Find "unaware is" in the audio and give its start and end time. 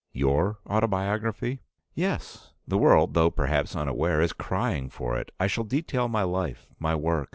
3.75-4.33